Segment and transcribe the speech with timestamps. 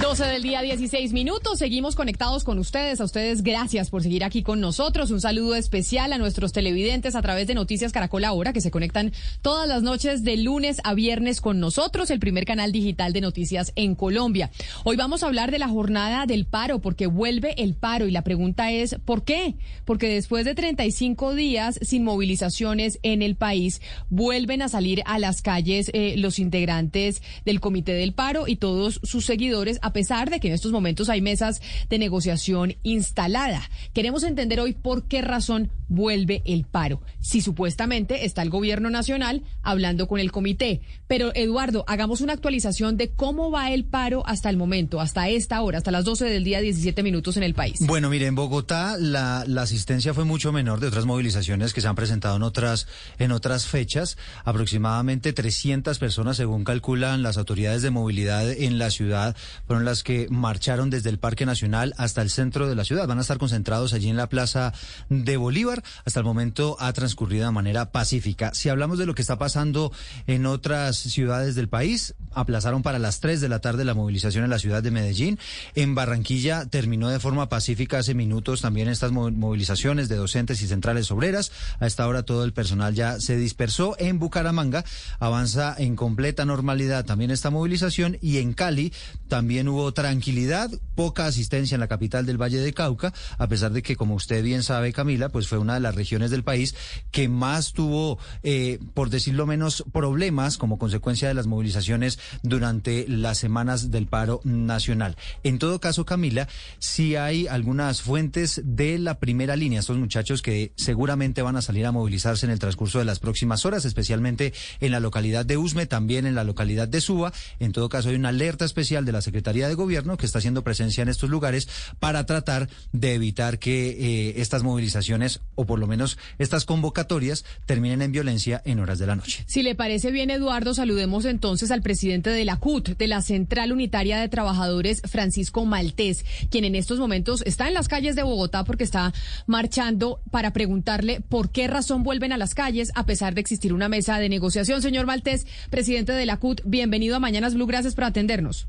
[0.00, 1.58] 12 del día, 16 minutos.
[1.58, 3.00] Seguimos conectados con ustedes.
[3.00, 5.10] A ustedes, gracias por seguir aquí con nosotros.
[5.10, 9.12] Un saludo especial a nuestros televidentes a través de Noticias Caracol Ahora, que se conectan
[9.42, 13.72] todas las noches de lunes a viernes con nosotros, el primer canal digital de noticias
[13.74, 14.52] en Colombia.
[14.84, 18.06] Hoy vamos a hablar de la jornada del paro, porque vuelve el paro.
[18.06, 19.56] Y la pregunta es, ¿por qué?
[19.84, 25.42] Porque después de 35 días sin movilizaciones en el país, vuelven a salir a las
[25.42, 30.48] calles eh, los integrantes del Comité del Paro y todos sus seguidores pesar de que
[30.48, 33.68] en estos momentos hay mesas de negociación instalada.
[33.92, 37.00] Queremos entender hoy por qué razón vuelve el paro.
[37.20, 40.80] Si supuestamente está el gobierno nacional hablando con el comité.
[41.06, 45.60] Pero Eduardo, hagamos una actualización de cómo va el paro hasta el momento, hasta esta
[45.62, 47.78] hora, hasta las 12 del día, 17 minutos en el país.
[47.80, 51.96] Bueno, mire, en Bogotá la, asistencia fue mucho menor de otras movilizaciones que se han
[51.96, 52.86] presentado en otras,
[53.32, 54.16] otras fechas.
[54.44, 59.36] Aproximadamente 300 personas, según calculan las autoridades de movilidad en la ciudad,
[59.78, 63.06] fueron las que marcharon desde el Parque Nacional hasta el centro de la ciudad.
[63.06, 64.72] Van a estar concentrados allí en la Plaza
[65.08, 65.84] de Bolívar.
[66.04, 68.50] Hasta el momento ha transcurrido de manera pacífica.
[68.54, 69.92] Si hablamos de lo que está pasando
[70.26, 74.50] en otras ciudades del país, aplazaron para las 3 de la tarde la movilización en
[74.50, 75.38] la ciudad de Medellín.
[75.76, 81.12] En Barranquilla terminó de forma pacífica hace minutos también estas movilizaciones de docentes y centrales
[81.12, 81.52] obreras.
[81.78, 83.94] A esta hora todo el personal ya se dispersó.
[84.00, 84.84] En Bucaramanga
[85.20, 88.92] avanza en completa normalidad también esta movilización y en Cali
[89.28, 93.82] también hubo tranquilidad, poca asistencia en la capital del Valle de Cauca, a pesar de
[93.82, 96.74] que, como usted bien sabe, Camila, pues fue una de las regiones del país
[97.10, 103.38] que más tuvo, eh, por decirlo menos, problemas como consecuencia de las movilizaciones durante las
[103.38, 105.16] semanas del paro nacional.
[105.42, 106.48] En todo caso, Camila,
[106.78, 111.86] sí hay algunas fuentes de la primera línea, estos muchachos que seguramente van a salir
[111.86, 115.86] a movilizarse en el transcurso de las próximas horas, especialmente en la localidad de Usme,
[115.86, 117.32] también en la localidad de Suba.
[117.58, 120.62] En todo caso, hay una alerta especial de la Secretaría de Gobierno que está haciendo
[120.62, 125.86] presencia en estos lugares para tratar de evitar que eh, estas movilizaciones o por lo
[125.86, 129.44] menos estas convocatorias terminen en violencia en horas de la noche.
[129.46, 133.72] Si le parece bien, Eduardo, saludemos entonces al presidente de la CUT, de la Central
[133.72, 138.64] Unitaria de Trabajadores, Francisco Maltés, quien en estos momentos está en las calles de Bogotá
[138.64, 139.12] porque está
[139.46, 143.88] marchando para preguntarle por qué razón vuelven a las calles a pesar de existir una
[143.88, 144.82] mesa de negociación.
[144.82, 148.68] Señor Maltés, presidente de la CUT, bienvenido a Mañanas Blue, gracias por atendernos.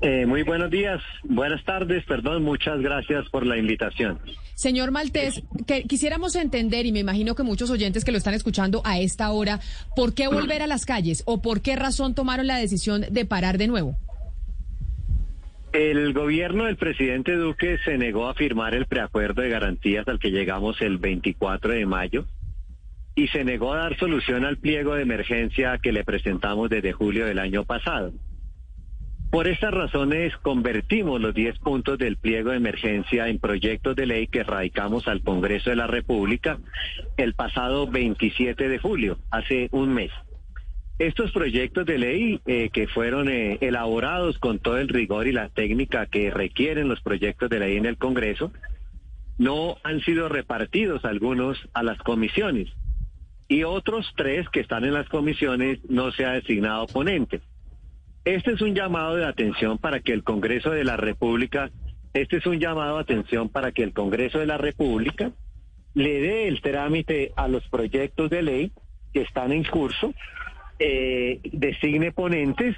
[0.00, 4.20] Eh, muy buenos días, buenas tardes, perdón, muchas gracias por la invitación.
[4.54, 8.80] Señor Maltés, que quisiéramos entender, y me imagino que muchos oyentes que lo están escuchando
[8.84, 9.58] a esta hora,
[9.96, 13.58] ¿por qué volver a las calles o por qué razón tomaron la decisión de parar
[13.58, 13.96] de nuevo?
[15.72, 20.30] El gobierno del presidente Duque se negó a firmar el preacuerdo de garantías al que
[20.30, 22.24] llegamos el 24 de mayo
[23.16, 27.26] y se negó a dar solución al pliego de emergencia que le presentamos desde julio
[27.26, 28.12] del año pasado.
[29.30, 34.26] Por estas razones convertimos los 10 puntos del pliego de emergencia en proyectos de ley
[34.26, 36.58] que radicamos al Congreso de la República
[37.18, 40.10] el pasado 27 de julio, hace un mes.
[40.98, 45.50] Estos proyectos de ley eh, que fueron eh, elaborados con todo el rigor y la
[45.50, 48.50] técnica que requieren los proyectos de ley en el Congreso,
[49.36, 52.68] no han sido repartidos algunos a las comisiones
[53.46, 57.40] y otros tres que están en las comisiones no se ha designado ponente.
[58.24, 61.70] Este es un llamado de atención para que el Congreso de la República,
[62.12, 65.32] este es un llamado de atención para que el Congreso de la República
[65.94, 68.72] le dé el trámite a los proyectos de ley
[69.12, 70.14] que están en curso,
[70.78, 72.76] eh, designe ponentes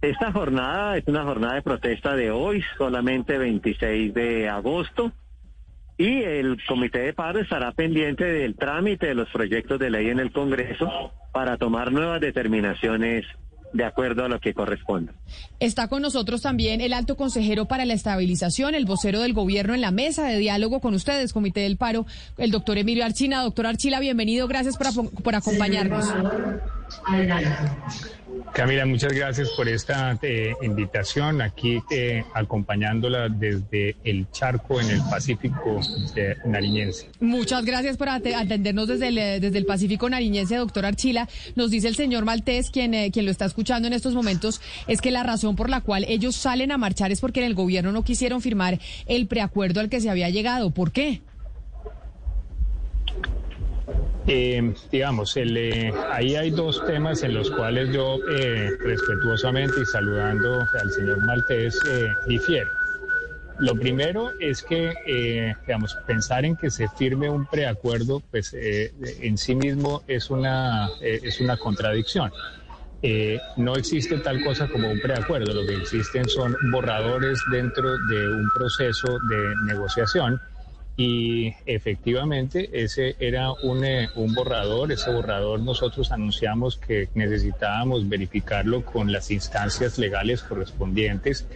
[0.01, 5.11] Esta jornada es una jornada de protesta de hoy, solamente 26 de agosto
[6.01, 10.19] y el comité de paro estará pendiente del trámite de los proyectos de ley en
[10.19, 13.25] el Congreso para tomar nuevas determinaciones
[13.71, 15.13] de acuerdo a lo que corresponda.
[15.59, 19.81] Está con nosotros también el alto consejero para la estabilización, el vocero del gobierno en
[19.81, 22.07] la mesa de diálogo con ustedes, Comité del Paro,
[22.39, 23.43] el doctor Emilio Archina.
[23.43, 26.05] Doctor Archila, bienvenido, gracias por, por acompañarnos.
[28.53, 35.01] Camila, muchas gracias por esta eh, invitación aquí eh, acompañándola desde el charco en el
[35.09, 35.79] Pacífico
[36.45, 37.09] nariñense.
[37.19, 41.29] Muchas gracias por atendernos desde el, eh, desde el Pacífico nariñense, doctor Archila.
[41.55, 45.11] Nos dice el señor Maltés, quien, quien lo está escuchando en estos momentos, es que
[45.11, 48.03] la razón por la cual ellos salen a marchar es porque en el gobierno no
[48.03, 50.71] quisieron firmar el preacuerdo al que se había llegado.
[50.71, 51.21] ¿Por qué?
[54.33, 60.65] Eh, digamos, eh, ahí hay dos temas en los cuales yo eh, respetuosamente y saludando
[60.81, 62.69] al señor Maltés eh, difiero.
[63.59, 69.53] Lo primero es que, digamos, pensar en que se firme un preacuerdo, pues en sí
[69.53, 72.31] mismo es una, es una contradicción.
[73.57, 78.49] no existe tal cosa como un preacuerdo, lo que existen son borradores dentro de un
[78.49, 80.41] proceso de negociación
[81.01, 88.85] y efectivamente ese era un, eh, un, borrador, ese borrador nosotros anunciamos que necesitábamos verificarlo
[88.85, 91.47] con las instancias legales correspondientes.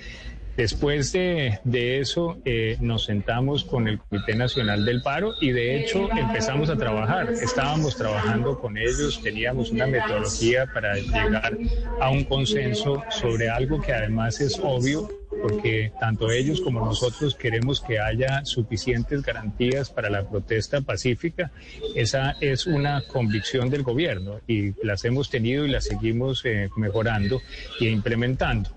[0.57, 1.60] Después de,
[2.00, 6.78] eso eh, nos sentamos con el Comité Nacional del Paro y de hecho empezamos a
[6.78, 7.30] trabajar.
[7.30, 11.57] Estábamos trabajando con ellos, teníamos una metodología para llegar
[12.00, 15.10] a un consenso sobre algo que además es obvio
[15.42, 21.51] porque tanto ellos como nosotros queremos que haya suficientes garantías para la protesta pacífica.
[21.96, 27.42] Esa es una convicción del gobierno y las hemos tenido y las seguimos eh, mejorando
[27.80, 28.69] e implementando.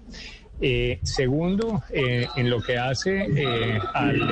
[0.60, 3.22] Eh, segundo, eh, en lo que hace
[3.94, 4.22] al,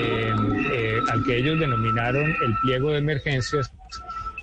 [1.11, 3.73] al que ellos denominaron el pliego de emergencias,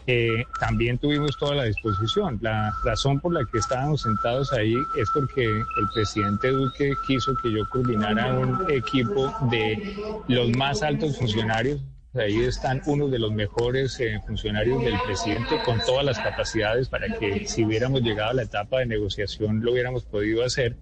[0.06, 2.38] eh, también tuvimos toda la disposición.
[2.42, 7.52] La razón por la que estábamos sentados ahí es porque el presidente Duque quiso que
[7.52, 9.96] yo coordinara un equipo de
[10.28, 11.82] los más altos funcionarios.
[12.16, 17.08] Ahí están unos de los mejores eh, funcionarios del presidente con todas las capacidades para
[17.18, 20.76] que si hubiéramos llegado a la etapa de negociación lo hubiéramos podido hacer.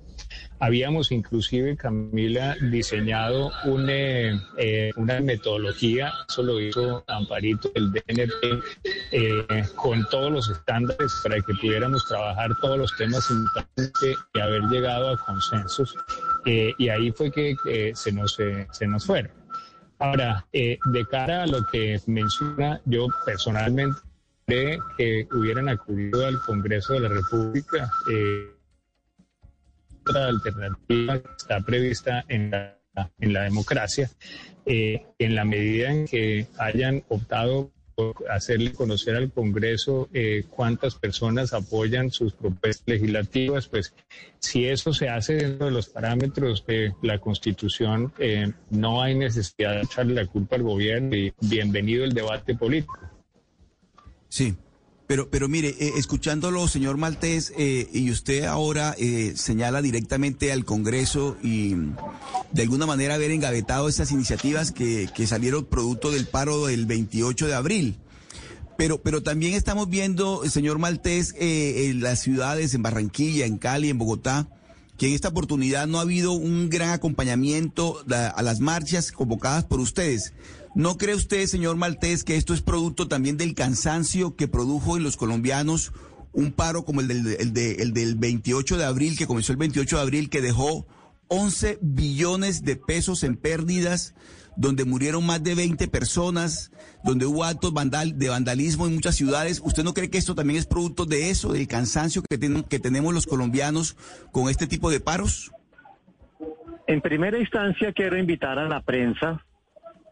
[0.59, 3.51] Habíamos inclusive, Camila, diseñado
[3.87, 8.61] eh, eh, una metodología, eso lo hizo Amparito, el DNP,
[9.11, 9.45] eh,
[9.75, 15.09] con todos los estándares para que pudiéramos trabajar todos los temas importantes y haber llegado
[15.09, 15.95] a consensos.
[16.45, 17.55] y ahí fue que
[17.95, 18.35] se, nos,
[18.71, 19.31] se nos fueron.
[19.97, 23.99] Ahora, de cara a lo que menciona, yo personalmente
[24.97, 27.89] que hubieran acudido al Congreso de la República
[30.01, 32.77] otra alternativa que está prevista en la,
[33.19, 34.09] en la democracia,
[34.65, 40.95] eh, en la medida en que hayan optado por hacerle conocer al Congreso eh, cuántas
[40.95, 43.93] personas apoyan sus propuestas legislativas, pues
[44.39, 49.75] si eso se hace dentro de los parámetros de la Constitución, eh, no hay necesidad
[49.75, 52.99] de echarle la culpa al gobierno y bienvenido el debate político.
[54.29, 54.55] Sí,
[55.11, 60.63] pero, pero mire, eh, escuchándolo, señor Maltés, eh, y usted ahora eh, señala directamente al
[60.63, 61.75] Congreso y
[62.53, 67.47] de alguna manera haber engavetado esas iniciativas que, que salieron producto del paro del 28
[67.47, 67.97] de abril.
[68.77, 73.97] Pero, pero también estamos viendo, señor Maltés, en las ciudades, en Barranquilla, en Cali, en
[73.97, 74.47] Bogotá,
[75.01, 78.05] que en esta oportunidad no ha habido un gran acompañamiento
[78.35, 80.31] a las marchas convocadas por ustedes.
[80.75, 85.03] ¿No cree usted, señor Maltés, que esto es producto también del cansancio que produjo en
[85.03, 85.91] los colombianos
[86.33, 90.29] un paro como el del, del 28 de abril, que comenzó el 28 de abril,
[90.29, 90.85] que dejó
[91.29, 94.13] 11 billones de pesos en pérdidas,
[94.55, 96.71] donde murieron más de 20 personas,
[97.03, 97.73] donde hubo actos
[98.15, 99.61] de vandalismo en muchas ciudades.
[99.63, 102.37] ¿Usted no cree que esto también es producto de eso, del cansancio que,
[102.69, 103.95] que tenemos los colombianos
[104.31, 105.51] con este tipo de paros?
[106.87, 109.43] En primera instancia, quiero invitar a la prensa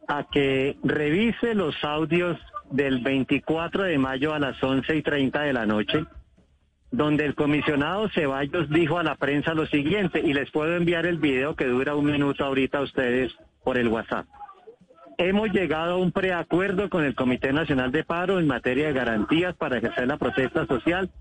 [0.08, 2.38] a que revise los audios
[2.72, 6.06] del 24 de mayo a las 11 y 30 de la noche,
[6.92, 11.18] donde el comisionado Ceballos dijo a la prensa lo siguiente, y les puedo enviar el
[11.18, 13.32] video que dura un minuto ahorita a ustedes
[13.70, 14.26] por el WhatsApp.
[15.20, 19.56] Hemos llegado a un preacuerdo con el Comité Nacional de Paro en materia de garantías
[19.58, 21.12] para ejercer la protesta social,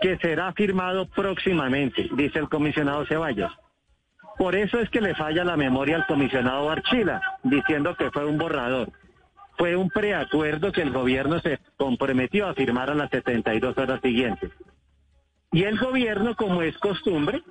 [0.00, 3.50] que será firmado próximamente, dice el comisionado Ceballos.
[4.36, 8.38] Por eso es que le falla la memoria al comisionado Archila, diciendo que fue un
[8.38, 8.92] borrador.
[9.56, 14.52] Fue un preacuerdo que el gobierno se comprometió a firmar a las 72 horas siguientes.
[15.50, 17.42] Y el gobierno, como es costumbre,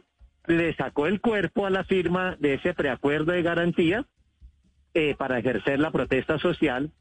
[0.45, 4.05] le sacó el cuerpo a la firma de ese preacuerdo de garantía
[4.93, 6.91] eh, para ejercer la protesta social,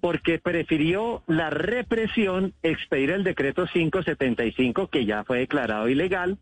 [0.00, 6.38] porque prefirió la represión, expedir el decreto 575, que ya fue declarado ilegal,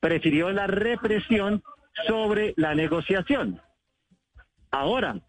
[0.00, 1.62] prefirió la represión
[2.06, 3.60] sobre la negociación.
[4.70, 5.20] Ahora,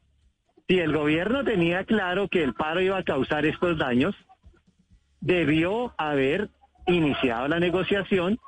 [0.67, 4.15] si el gobierno tenía claro que el paro iba a causar estos daños,
[5.19, 6.49] debió haber
[6.87, 8.39] iniciado la negociación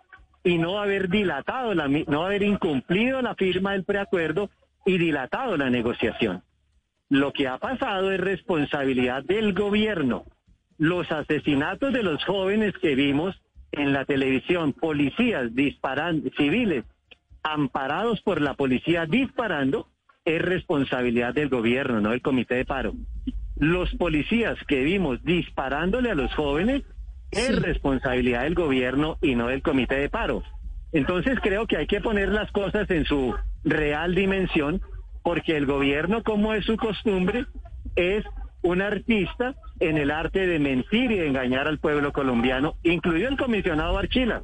[0.43, 4.50] y no haber dilatado, la, no haber incumplido la firma del preacuerdo
[4.85, 6.43] y dilatado la negociación.
[7.09, 10.23] Lo que ha pasado es responsabilidad del gobierno.
[10.77, 13.39] Los asesinatos de los jóvenes que vimos
[13.71, 16.85] en la televisión, policías disparando, civiles
[17.43, 19.88] amparados por la policía disparando,
[20.25, 22.93] es responsabilidad del gobierno, no del comité de paro.
[23.57, 26.83] Los policías que vimos disparándole a los jóvenes
[27.31, 30.43] es responsabilidad del gobierno y no del comité de paro.
[30.93, 34.81] Entonces creo que hay que poner las cosas en su real dimensión,
[35.24, 37.45] porque el gobierno, como es su costumbre,
[37.95, 38.25] es
[38.62, 43.38] un artista en el arte de mentir y de engañar al pueblo colombiano, incluido el
[43.38, 44.43] comisionado Archila.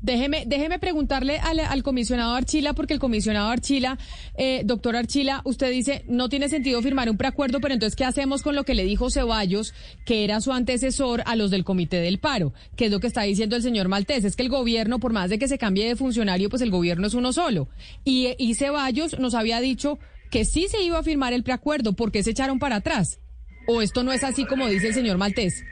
[0.00, 3.98] Déjeme, déjeme preguntarle al, comisionado Archila, porque el comisionado Archila,
[4.36, 8.42] eh, doctor Archila, usted dice, no tiene sentido firmar un preacuerdo, pero entonces, ¿qué hacemos
[8.42, 9.74] con lo que le dijo Ceballos,
[10.04, 12.52] que era su antecesor a los del Comité del Paro?
[12.76, 14.24] ¿Qué es lo que está diciendo el señor Maltés?
[14.24, 17.06] Es que el gobierno, por más de que se cambie de funcionario, pues el gobierno
[17.08, 17.68] es uno solo.
[18.04, 19.98] Y, y Ceballos nos había dicho
[20.30, 23.18] que sí se iba a firmar el preacuerdo, ¿por qué se echaron para atrás?
[23.66, 25.64] ¿O esto no es así como dice el señor Maltés?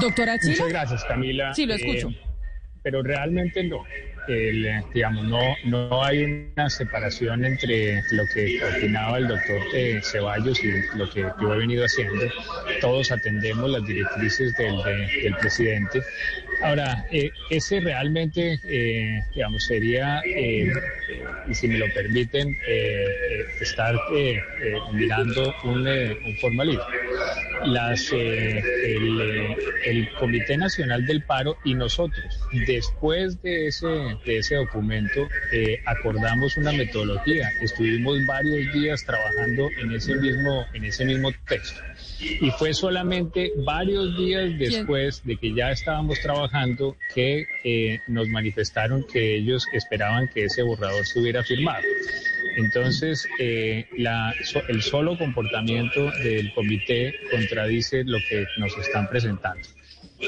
[0.00, 0.52] Doctora Chile.
[0.52, 1.54] Muchas gracias, Camila.
[1.54, 2.08] Sí, lo escucho.
[2.10, 2.28] Eh,
[2.82, 3.84] pero realmente no.
[4.28, 6.22] El, digamos, no, no hay
[6.54, 11.58] una separación entre lo que opinaba el doctor eh, Ceballos y lo que yo he
[11.58, 12.24] venido haciendo.
[12.82, 14.76] Todos atendemos las directrices del,
[15.22, 16.02] del presidente.
[16.62, 18.58] Ahora, eh, ese realmente,
[19.34, 22.56] digamos, sería, y si me lo permiten,
[23.60, 23.94] estar
[24.92, 26.84] mirando un, un formalismo
[27.66, 33.86] las, eh, eh, el, Comité Nacional del Paro y nosotros, después de ese,
[34.24, 37.48] de ese documento, eh, acordamos una metodología.
[37.60, 41.80] Estuvimos varios días trabajando en ese mismo, en ese mismo texto.
[42.20, 46.47] Y fue solamente varios días después de que ya estábamos trabajando
[47.14, 47.46] que
[48.06, 51.82] nos manifestaron que ellos esperaban que ese borrador se hubiera firmado.
[52.56, 53.86] Entonces, eh,
[54.68, 59.62] el solo comportamiento del comité contradice lo que nos están presentando.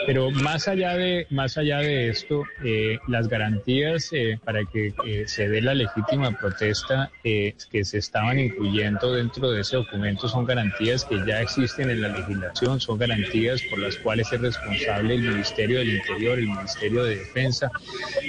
[0.07, 5.25] Pero más allá de, más allá de esto, eh, las garantías eh, para que eh,
[5.27, 11.05] se dé la legítima protesta que se estaban incluyendo dentro de ese documento son garantías
[11.05, 15.79] que ya existen en la legislación, son garantías por las cuales es responsable el Ministerio
[15.81, 17.71] del Interior, el Ministerio de Defensa,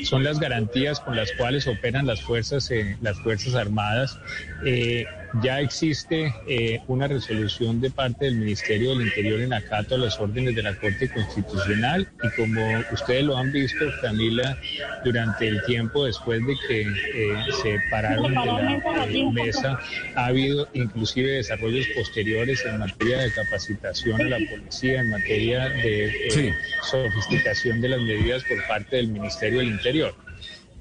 [0.03, 2.69] son las garantías con las cuales operan las fuerzas,
[3.01, 4.19] las fuerzas armadas
[5.41, 10.19] ya existe eh, una resolución de parte del Ministerio del Interior en acato a las
[10.19, 12.61] órdenes de la Corte Constitucional y como
[12.91, 14.57] ustedes lo han visto, Camila,
[15.03, 19.79] durante el tiempo después de que eh, se pararon de la eh, mesa,
[20.15, 26.53] ha habido inclusive desarrollos posteriores en materia de capacitación a la policía, en materia de
[26.83, 30.13] sofisticación de las medidas por parte del Ministerio del Interior.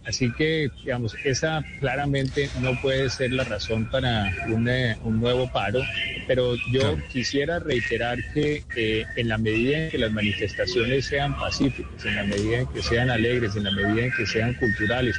[0.06, 5.82] Así que, digamos, esa claramente no puede ser la razón para un, eh, nuevo paro,
[6.26, 12.04] pero yo quisiera reiterar que eh, en la medida en que las manifestaciones sean pacíficas,
[12.06, 15.16] en la medida en que sean alegres, en la medida en que sean culturales,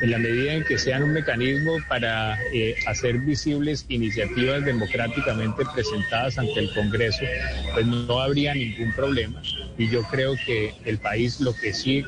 [0.00, 6.38] en la medida en que sean un mecanismo para eh, hacer visibles iniciativas democráticamente presentadas
[6.38, 7.24] ante el Congreso,
[7.74, 9.42] pues no habría ningún problema.
[9.78, 12.04] Y yo creo que el país lo que sí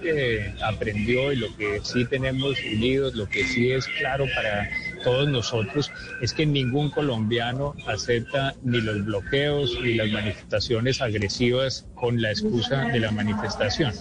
[0.62, 4.68] aprendió y lo que sí tenemos unidos, lo que sí es claro para
[5.04, 12.20] todos nosotros es que ningún colombiano acepta ni los bloqueos ni las manifestaciones agresivas con
[12.20, 13.92] la excusa de la manifestación.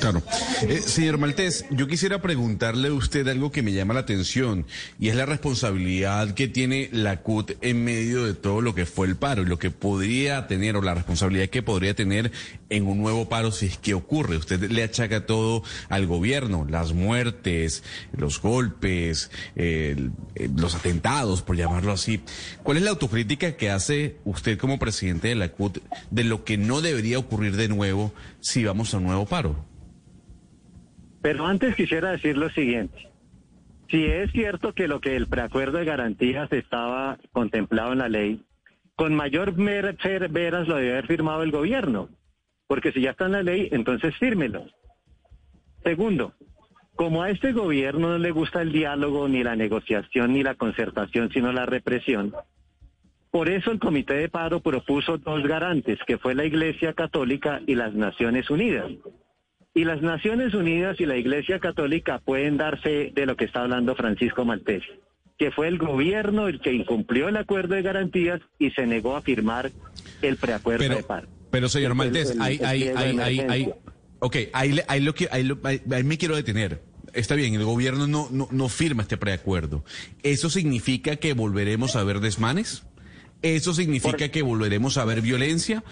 [0.00, 0.22] Claro.
[0.68, 4.66] Eh, señor Maltés, yo quisiera preguntarle a usted algo que me llama la atención
[4.98, 9.06] y es la responsabilidad que tiene la CUT en medio de todo lo que fue
[9.06, 12.32] el paro y lo que podría tener o la responsabilidad que podría tener
[12.68, 14.36] en un nuevo paro si es que ocurre.
[14.36, 17.82] Usted le achaca todo al gobierno, las muertes,
[18.16, 19.30] los golpes,
[20.56, 22.20] los atentados, por llamarlo así.
[22.62, 25.78] ¿Cuál es la autocrítica que hace usted como presidente de la CUT
[26.10, 29.64] de lo que no debería ocurrir de nuevo si vamos a un nuevo paro?
[31.22, 33.10] Pero antes quisiera decir lo siguiente.
[33.90, 38.44] Si es cierto que lo que el preacuerdo de garantías estaba contemplado en la ley,
[38.94, 42.08] con mayor veras lo debe haber firmado el gobierno,
[42.66, 44.66] porque si ya está en la ley, entonces fírmelo.
[45.82, 46.34] Segundo,
[46.96, 51.30] como a este gobierno no le gusta el diálogo, ni la negociación, ni la concertación,
[51.32, 52.34] sino la represión,
[53.30, 57.76] Por eso el Comité de Paro propuso dos garantes, que fue la Iglesia Católica y
[57.76, 58.90] las Naciones Unidas.
[59.72, 63.94] Y las Naciones Unidas y la Iglesia Católica pueden darse de lo que está hablando
[63.94, 64.82] Francisco Maltés,
[65.38, 69.22] que fue el gobierno el que incumplió el acuerdo de garantías y se negó a
[69.22, 69.70] firmar
[70.22, 71.28] el preacuerdo de paro.
[71.52, 73.72] Pero señor Maltés, ahí, ahí, ahí, ahí,
[74.20, 78.06] ok, ahí, ahí, lo que, ahí, lo, ahí me quiero detener está bien, el gobierno
[78.06, 79.84] no, no, no, firma este preacuerdo.
[80.22, 82.84] ¿Eso significa que volveremos a ver desmanes?
[83.42, 85.82] ¿Eso significa que volveremos a ver violencia?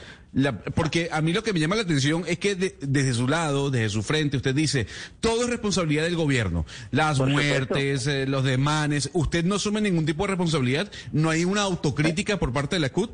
[0.74, 3.88] porque a mí lo que me llama la atención es que desde su lado, desde
[3.88, 4.86] su frente, usted dice,
[5.20, 6.66] todo es responsabilidad del gobierno.
[6.90, 10.92] Las muertes, eh, los demanes, ¿usted no asume ningún tipo de responsabilidad?
[11.12, 13.10] ¿No hay una autocrítica por parte de la CUT?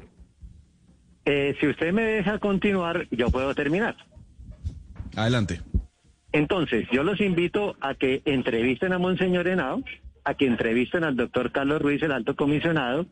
[1.25, 3.97] Eh, si usted me deja continuar, yo puedo terminar.
[5.17, 5.61] Adelante.
[6.33, 9.83] Entonces, yo los invito a que entrevisten a Monseñor Henao,
[10.25, 13.07] a que entrevisten al doctor Carlos Ruiz, el alto comisionado,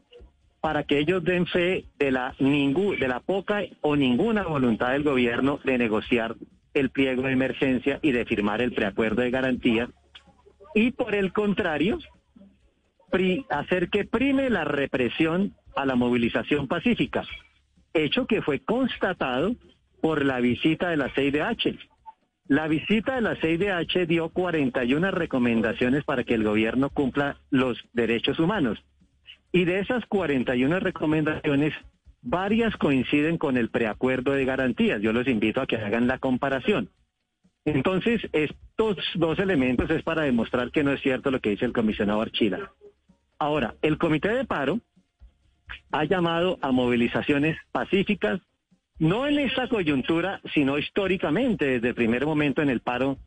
[0.60, 5.60] para que ellos den fe de la, de la poca o ninguna voluntad del gobierno
[5.64, 6.36] de negociar
[6.74, 9.88] el pliego de emergencia y de firmar el preacuerdo de garantía.
[10.74, 11.98] Y por el contrario,
[13.50, 17.24] hacer que prime la represión a la movilización pacífica,
[17.92, 19.54] hecho que fue constatado
[20.00, 21.78] por la visita de la CIDH.
[22.52, 28.38] La visita de la CIDH dio 41 recomendaciones para que el gobierno cumpla los derechos
[28.38, 28.78] humanos.
[29.52, 31.72] Y de esas 41 recomendaciones,
[32.20, 35.00] varias coinciden con el preacuerdo de garantías.
[35.00, 36.90] Yo los invito a que hagan la comparación.
[37.64, 41.72] Entonces, estos dos elementos es para demostrar que no es cierto lo que dice el
[41.72, 42.70] comisionado Archila.
[43.38, 44.78] Ahora, el comité de paro
[45.90, 48.42] ha llamado a movilizaciones pacíficas,
[49.02, 53.18] no en esta coyuntura, sino históricamente, desde el primer momento en el paro,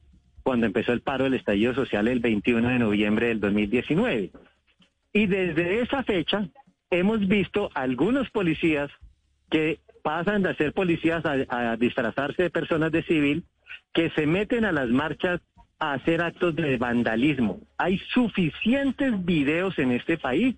[0.41, 4.31] cuando empezó el paro del estallido social el 21 de noviembre del 2019.
[5.11, 6.47] Y desde esa fecha
[6.91, 8.89] hemos visto algunos policías
[9.51, 13.43] que pasan de ser policías a, disfrazarse de personas de civil,
[13.93, 15.41] que se meten a las marchas
[15.79, 17.59] a hacer actos de vandalismo.
[17.77, 20.55] Hay suficientes videos en este país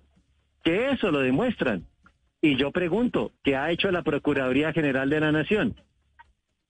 [0.62, 1.86] que eso lo demuestran.
[2.40, 5.74] Y yo pregunto, ¿qué ha hecho la Procuraduría General de la Nación?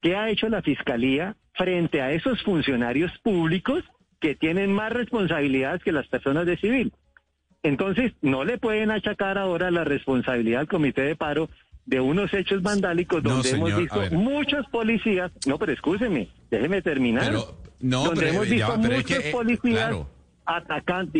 [0.00, 3.84] ¿Qué ha hecho la Fiscalía frente a esos funcionarios públicos
[4.20, 6.92] que tienen más responsabilidades que las personas de civil?
[7.62, 11.50] Entonces, no le pueden achacar ahora la responsabilidad al comité de paro
[11.84, 17.32] de unos hechos vandálicos donde hemos visto muchos policías, no, pero escúcheme, déjeme terminar.
[17.80, 19.96] no, donde hemos visto muchos eh, policías
[20.48, 21.12] atacando,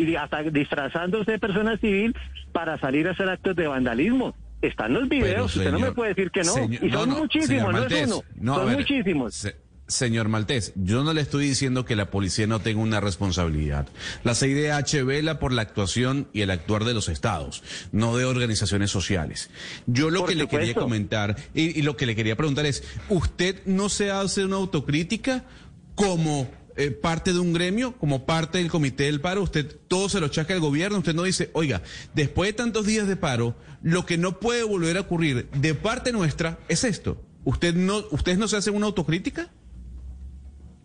[0.51, 2.17] disfrazándose de personas civil
[2.53, 4.35] para salir a hacer actos de vandalismo.
[4.63, 6.55] Están los videos, usted no me puede decir que no.
[6.69, 9.47] y son muchísimos, no es uno, son muchísimos.
[9.87, 13.87] Señor Maltés, yo no le estoy diciendo que la policía no tenga una responsabilidad.
[14.23, 17.63] La CIDH vela por la actuación y el actuar de los estados,
[17.93, 19.51] no de organizaciones sociales.
[19.87, 23.89] Yo lo que le quería comentar y, lo que le quería preguntar es, ¿usted no
[23.89, 25.45] se hace una autocrítica
[25.95, 29.43] como eh, parte de un gremio, como parte del comité del paro?
[29.43, 31.83] Usted todo se lo chaca al gobierno, usted no dice, oiga,
[32.15, 36.13] después de tantos días de paro, lo que no puede volver a ocurrir de parte
[36.13, 37.21] nuestra es esto.
[37.45, 39.51] ¿Usted no, ¿Ustedes no se hacen una autocrítica?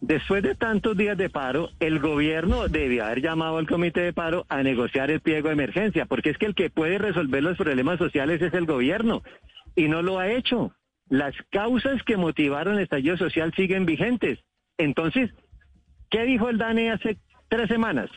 [0.02, 4.46] Después de tantos días de paro, el gobierno debía haber llamado al comité de paro
[4.50, 8.00] a negociar el pliego de emergencia, porque es que el que puede resolver los problemas
[8.00, 9.24] sociales es el gobierno
[9.76, 10.74] y no lo ha hecho.
[11.08, 14.40] Las causas que motivaron el estallido social siguen vigentes.
[14.78, 15.30] Entonces,
[16.14, 17.18] ¿qué dijo el DANE hace
[17.50, 18.08] tres semanas?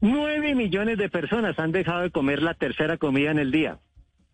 [0.00, 3.78] Nueve millones de personas han dejado de comer la tercera comida en el día.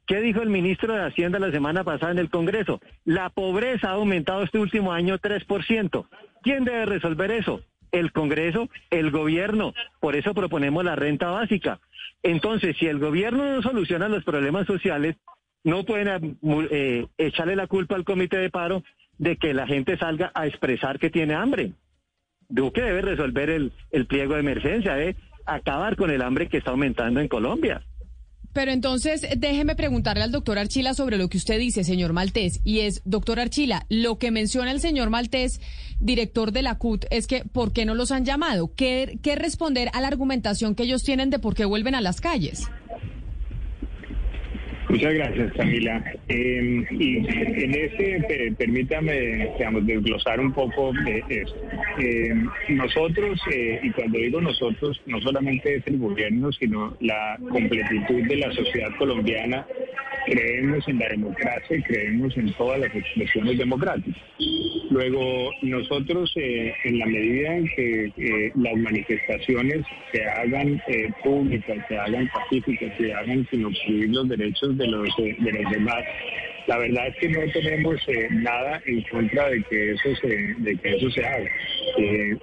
[0.07, 2.81] ¿Qué dijo el ministro de Hacienda la semana pasada en el Congreso?
[3.05, 6.07] La pobreza ha aumentado este último año 3%.
[6.43, 7.61] ¿Quién debe resolver eso?
[7.93, 9.75] El Congreso, el gobierno.
[10.01, 11.79] Por eso proponemos la renta básica.
[12.23, 15.17] Entonces, si el gobierno no soluciona los problemas sociales,
[15.63, 16.39] no pueden
[16.71, 18.83] eh, echarle la culpa al comité de paro
[19.19, 21.75] de que la gente salga a expresar que tiene hambre.
[22.53, 26.71] Duque debe resolver el, el pliego de emergencia, debe acabar con el hambre que está
[26.71, 27.83] aumentando en Colombia.
[28.53, 32.61] Pero entonces déjeme preguntarle al doctor Archila sobre lo que usted dice, señor Maltés.
[32.65, 35.61] Y es, doctor Archila, lo que menciona el señor Maltés,
[35.99, 38.75] director de la CUT, es que ¿por qué no los han llamado?
[38.75, 42.21] ¿Qué, qué responder a la argumentación que ellos tienen de por qué vuelven a las
[42.21, 42.69] calles?
[44.93, 46.05] Muchas gracias, Camila.
[46.29, 51.57] Em, y en ese, permítame, digamos, desglosar un poco de esto.
[51.99, 58.23] Em, nosotros, eh, y cuando digo nosotros, no solamente es el gobierno, sino la completitud
[58.29, 59.67] de la sociedad colombiana,
[60.27, 64.23] creemos en la democracia y creemos en todas las expresiones democráticas.
[64.91, 70.83] Luego, nosotros, eh, en la medida en que eh, las manifestaciones se hagan
[71.25, 76.05] públicas, se hagan pacíficas, se hagan sin obstruir los derechos de los, de los demás,
[76.67, 80.97] la verdad es que no tenemos nada en contra de que eso se, de que
[80.97, 81.51] eso se haga.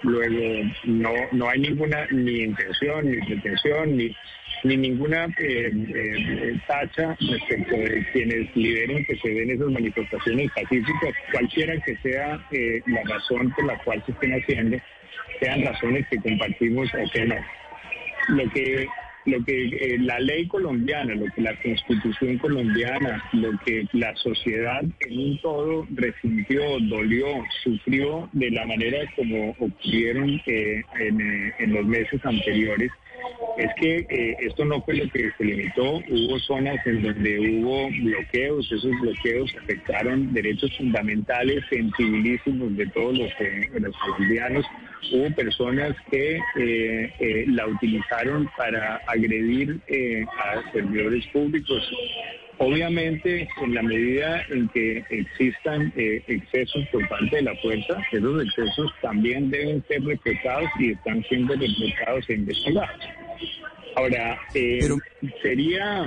[0.03, 4.15] luego, no, no hay ninguna ni intención, ni pretensión, ni
[4.63, 11.13] ni ninguna eh, eh, tacha respecto de quienes lideren que se den esas manifestaciones pacíficas,
[11.31, 14.77] cualquiera que sea eh, la razón por la cual se estén haciendo,
[15.39, 17.35] sean razones que compartimos o que no.
[18.29, 18.87] Lo que
[19.25, 25.19] lo que la ley colombiana, lo que la constitución colombiana, lo que la sociedad en
[25.19, 27.27] un todo resintió, dolió,
[27.63, 32.91] sufrió de la manera como ocurrieron en, en los meses anteriores,
[33.57, 37.89] es que eh, esto no fue lo que se limitó, hubo zonas en donde hubo
[37.89, 44.65] bloqueos, esos bloqueos afectaron derechos fundamentales, sensibilísimos de todos los, eh, colombianos,
[45.11, 49.79] hubo personas que eh, la utilizaron para agredir
[50.37, 51.91] a servidores públicos.
[52.59, 58.91] Obviamente, en la medida en que existan excesos por parte de la fuerza, esos excesos
[59.01, 62.99] también deben ser respetados y están siendo respetados e investigados.
[63.95, 64.87] Ahora, eh,
[65.41, 66.05] sería,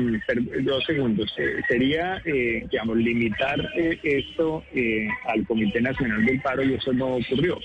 [0.62, 3.58] dos segundos, eh, sería, eh, digamos, limitar
[4.02, 4.62] esto
[5.26, 7.58] al Comité Nacional del Paro y eso no ocurrió.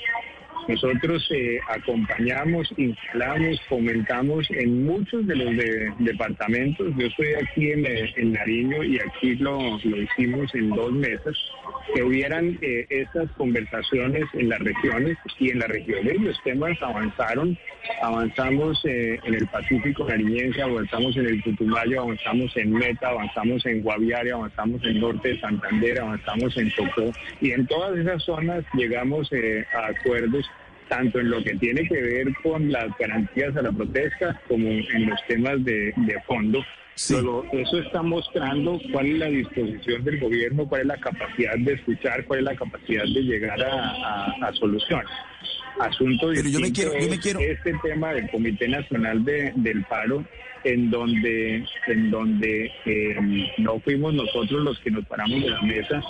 [0.67, 5.55] Nosotros eh, acompañamos, instalamos, fomentamos en muchos de los
[5.99, 6.93] departamentos.
[6.97, 11.37] Yo estoy aquí en, en Nariño y aquí lo, hicimos en dos meses,
[11.93, 17.57] que hubieran eh, estas conversaciones en las regiones y en las regiones los temas avanzaron.
[18.01, 23.81] Avanzamos eh, en el Pacífico nariñense, avanzamos en el Putumayo, avanzamos en Meta, avanzamos en
[23.81, 29.31] Guaviare, avanzamos en Norte de Santander, avanzamos en Tocó y en todas esas zonas llegamos
[29.73, 30.46] a acuerdos
[30.87, 35.09] tanto en lo que tiene que ver con las garantías a la protesta como en
[35.09, 35.93] los temas de,
[36.25, 36.63] fondo.
[36.97, 42.25] Eso está mostrando cuál es la disposición del gobierno, cuál es la capacidad de escuchar,
[42.25, 45.07] cuál es la capacidad de llegar a, soluciones.
[45.79, 47.39] Asunto Pero yo me quiero, yo me quiero...
[47.39, 50.25] este tema del Comité Nacional del Paro
[50.63, 53.15] en donde, en donde eh,
[53.57, 56.01] no fuimos nosotros los que nos paramos de la mesa,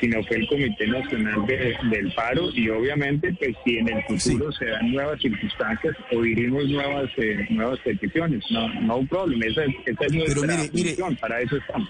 [0.00, 4.66] sino fue el Comité Nacional del Paro y obviamente pues si en el futuro se
[4.66, 10.12] dan nuevas circunstancias oiremos nuevas eh, nuevas peticiones, no no un problema, esa, esa es
[10.12, 11.88] nuestra Pero para eso estamos.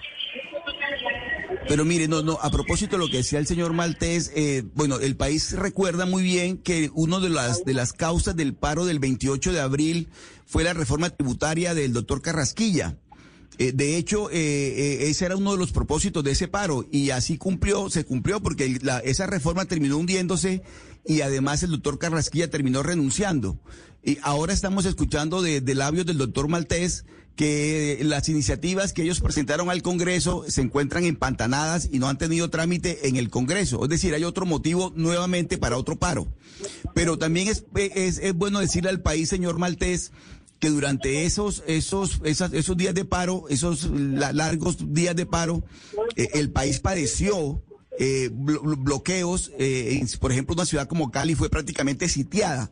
[1.67, 4.99] Pero mire, no, no, a propósito de lo que decía el señor Maltés, eh, bueno,
[4.99, 8.99] el país recuerda muy bien que una de las, de las causas del paro del
[8.99, 10.09] 28 de abril
[10.45, 12.97] fue la reforma tributaria del doctor Carrasquilla.
[13.57, 17.11] Eh, de hecho, eh, eh, ese era uno de los propósitos de ese paro y
[17.11, 20.61] así cumplió, se cumplió porque esa reforma terminó hundiéndose
[21.05, 23.57] y además el doctor Carrasquilla terminó renunciando.
[24.03, 29.19] Y ahora estamos escuchando de, de labios del doctor Maltés que las iniciativas que ellos
[29.19, 33.83] presentaron al Congreso se encuentran empantanadas y no han tenido trámite en el Congreso.
[33.83, 36.27] Es decir, hay otro motivo nuevamente para otro paro.
[36.93, 40.11] Pero también es, es, es bueno decirle al país, señor Maltés,
[40.59, 45.63] que durante esos, esos, esos días de paro, esos largos días de paro,
[46.15, 47.61] eh, el país padeció
[47.99, 49.51] eh, bloqueos.
[49.59, 52.71] Eh, por ejemplo, una ciudad como Cali fue prácticamente sitiada.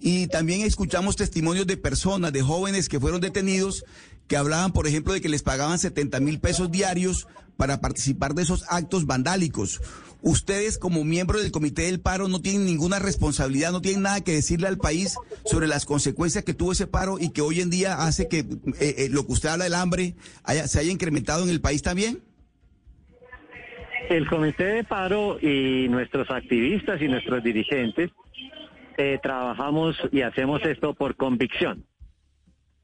[0.00, 3.84] Y también escuchamos testimonios de personas, de jóvenes que fueron detenidos,
[4.26, 7.26] que hablaban, por ejemplo, de que les pagaban 70 mil pesos diarios
[7.56, 9.80] para participar de esos actos vandálicos.
[10.22, 14.32] Ustedes como miembros del Comité del Paro no tienen ninguna responsabilidad, no tienen nada que
[14.32, 18.06] decirle al país sobre las consecuencias que tuvo ese paro y que hoy en día
[18.06, 18.46] hace que eh,
[18.80, 20.14] eh, lo que usted habla del hambre
[20.66, 22.20] se haya incrementado en el país también.
[24.08, 28.10] El Comité de Paro y nuestros activistas y nuestros dirigentes
[28.96, 31.84] eh, trabajamos y hacemos esto por convicción.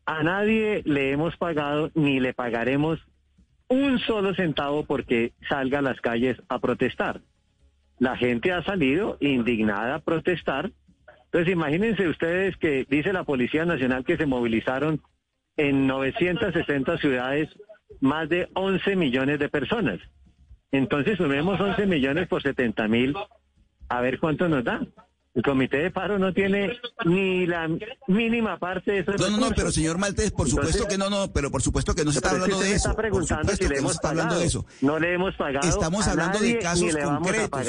[0.06, 3.00] A nadie le hemos pagado ni le pagaremos
[3.68, 7.20] un solo centavo porque salga a las calles a protestar.
[7.98, 10.72] La gente ha salido indignada a protestar.
[11.26, 15.00] Entonces imagínense ustedes que dice la Policía Nacional que se movilizaron
[15.56, 17.48] en 960 ciudades
[18.00, 20.00] más de 11 millones de personas.
[20.72, 23.14] Entonces sumemos 11 millones por 70 mil,
[23.88, 24.80] a ver cuánto nos da.
[25.32, 26.72] El comité de paro no tiene
[27.04, 27.68] ni la
[28.08, 29.12] mínima parte de eso.
[29.12, 32.04] No, no, no, pero señor Maltés, por supuesto que no, no, pero por supuesto que
[32.04, 32.90] no se está hablando de eso.
[32.90, 34.38] Está preguntando si le hemos pagado.
[34.38, 34.66] de eso.
[34.80, 35.68] No le hemos pagado.
[35.68, 37.66] Estamos hablando de casos concretos.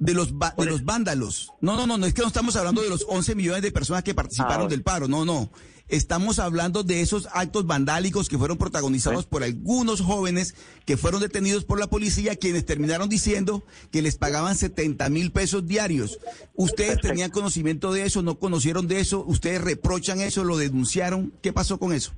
[0.00, 1.52] De los, de los vándalos.
[1.60, 4.04] No, no, no, no es que no estamos hablando de los 11 millones de personas
[4.04, 5.50] que participaron del paro, no, no.
[5.88, 11.64] Estamos hablando de esos actos vandálicos que fueron protagonizados por algunos jóvenes que fueron detenidos
[11.64, 16.18] por la policía, quienes terminaron diciendo que les pagaban 70 mil pesos diarios.
[16.54, 18.22] ¿Ustedes tenían conocimiento de eso?
[18.22, 19.24] ¿No conocieron de eso?
[19.26, 20.44] ¿Ustedes reprochan eso?
[20.44, 21.32] ¿Lo denunciaron?
[21.42, 22.12] ¿Qué pasó con eso?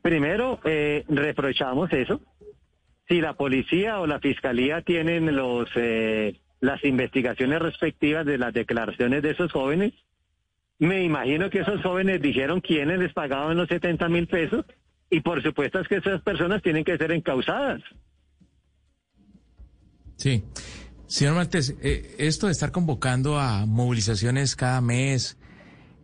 [0.00, 2.20] Primero, eh, reprochamos eso.
[3.06, 9.22] Si la policía o la fiscalía tienen los eh, las investigaciones respectivas de las declaraciones
[9.22, 9.92] de esos jóvenes,
[10.86, 14.64] me imagino que esos jóvenes dijeron quiénes les pagaban los 70 mil pesos
[15.10, 17.82] y por supuesto es que esas personas tienen que ser encausadas.
[20.16, 20.44] Sí.
[21.06, 25.38] Señor Martés, eh, esto de estar convocando a movilizaciones cada mes,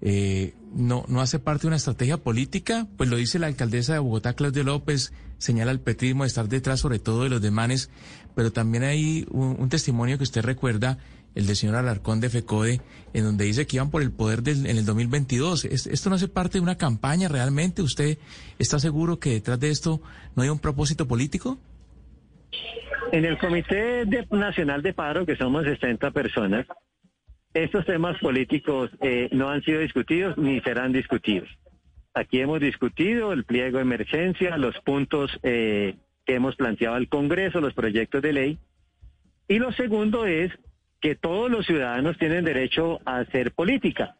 [0.00, 3.98] eh, no, no hace parte de una estrategia política, pues lo dice la alcaldesa de
[4.00, 7.90] Bogotá, Claudia López, señala el petrismo de estar detrás sobre todo de los demanes,
[8.34, 10.98] pero también hay un, testimonio que usted recuerda,
[11.36, 12.80] el del señor Alarcón de FECODE,
[13.12, 15.66] en donde dice que iban por el poder del, en el 2022.
[15.66, 17.82] ¿Esto no hace parte de una campaña realmente?
[17.82, 18.18] ¿Usted
[18.58, 20.00] está seguro que detrás de esto
[20.34, 21.58] no hay un propósito político?
[23.12, 26.66] En el Comité Nacional de Paro, que somos 60 personas,
[27.52, 31.48] estos temas políticos eh, no han sido discutidos ni serán discutidos.
[32.14, 37.60] Aquí hemos discutido el pliego de emergencia, los puntos eh, que hemos planteado al Congreso,
[37.60, 38.58] los proyectos de ley.
[39.48, 40.50] Y lo segundo es
[41.00, 44.16] que todos los ciudadanos tienen derecho a hacer política.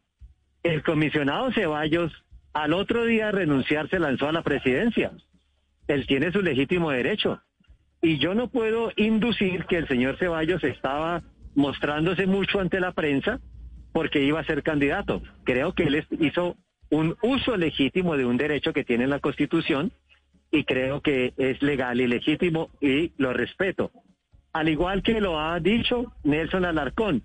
[0.63, 2.13] El comisionado Ceballos
[2.53, 5.13] al otro día renunciar se lanzó a la presidencia.
[5.89, 7.41] Él tiene su legítimo derecho.
[8.03, 11.23] Y yo no puedo inducir que el señor Ceballos estaba
[11.55, 13.41] mostrándose mucho ante la prensa
[13.93, 15.23] porque iba a ser candidato.
[15.45, 16.57] Creo que él hizo
[16.91, 19.93] un uso legítimo de un derecho que tiene la Constitución
[20.51, 23.91] y creo que es legal y legítimo y lo respeto.
[24.57, 27.25] Al igual que lo ha dicho Nelson Alarcón,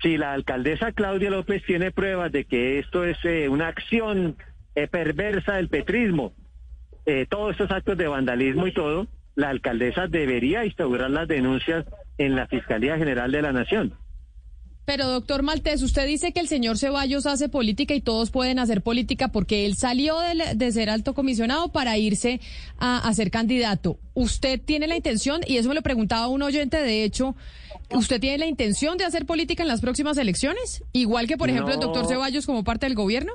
[0.00, 4.38] si la alcaldesa Claudia López tiene pruebas de que esto es eh, una acción
[4.74, 6.32] eh, perversa del petrismo,
[7.04, 11.84] eh, todos estos actos de vandalismo y todo, la alcaldesa debería instaurar las denuncias
[12.16, 13.92] en la Fiscalía General de la Nación.
[14.84, 18.82] Pero doctor Maltés, usted dice que el señor Ceballos hace política y todos pueden hacer
[18.82, 22.40] política porque él salió de, ser alto comisionado para irse
[22.78, 23.98] a, ser candidato.
[24.14, 27.36] ¿Usted tiene la intención, y eso me lo preguntaba un oyente de hecho,
[27.90, 30.82] ¿usted tiene la intención de hacer política en las próximas elecciones?
[30.92, 33.32] Igual que, por ejemplo, el doctor Ceballos como parte del gobierno.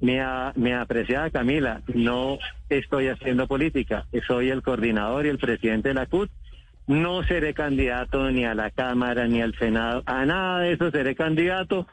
[0.00, 0.16] Mi,
[0.56, 6.06] mi apreciada Camila, no estoy haciendo política, soy el coordinador y el presidente de la
[6.06, 6.30] CUT
[6.90, 11.14] no seré candidato ni a la Cámara ni al Senado, a nada de eso seré
[11.14, 11.86] candidato.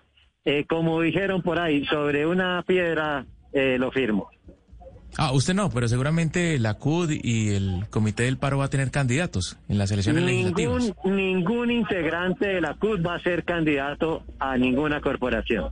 [0.44, 4.30] Eh, como dijeron por ahí, sobre una piedra eh, lo firmo.
[5.18, 8.90] Ah, usted no, pero seguramente la CUD y el Comité del Paro va a tener
[8.92, 10.94] candidatos en las elecciones legislativas.
[11.04, 15.72] Ningún integrante de la CUD va a ser candidato a ninguna corporación.